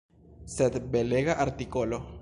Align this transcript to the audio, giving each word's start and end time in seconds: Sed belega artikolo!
Sed 0.53 0.79
belega 0.95 1.37
artikolo! 1.47 2.05